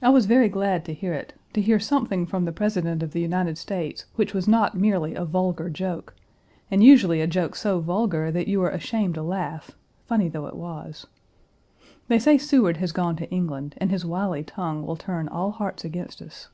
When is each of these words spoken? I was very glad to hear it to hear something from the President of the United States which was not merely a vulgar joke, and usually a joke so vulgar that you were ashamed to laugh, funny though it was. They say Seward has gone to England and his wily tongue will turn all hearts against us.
I 0.00 0.10
was 0.10 0.26
very 0.26 0.48
glad 0.48 0.84
to 0.84 0.94
hear 0.94 1.12
it 1.12 1.34
to 1.54 1.60
hear 1.60 1.80
something 1.80 2.24
from 2.24 2.44
the 2.44 2.52
President 2.52 3.02
of 3.02 3.10
the 3.10 3.20
United 3.20 3.58
States 3.58 4.04
which 4.14 4.32
was 4.32 4.46
not 4.46 4.76
merely 4.76 5.16
a 5.16 5.24
vulgar 5.24 5.68
joke, 5.70 6.14
and 6.70 6.84
usually 6.84 7.20
a 7.20 7.26
joke 7.26 7.56
so 7.56 7.80
vulgar 7.80 8.30
that 8.30 8.46
you 8.46 8.60
were 8.60 8.70
ashamed 8.70 9.14
to 9.16 9.24
laugh, 9.24 9.72
funny 10.04 10.28
though 10.28 10.46
it 10.46 10.54
was. 10.54 11.08
They 12.06 12.20
say 12.20 12.38
Seward 12.38 12.76
has 12.76 12.92
gone 12.92 13.16
to 13.16 13.30
England 13.32 13.74
and 13.78 13.90
his 13.90 14.04
wily 14.06 14.44
tongue 14.44 14.86
will 14.86 14.94
turn 14.94 15.26
all 15.26 15.50
hearts 15.50 15.84
against 15.84 16.22
us. 16.22 16.48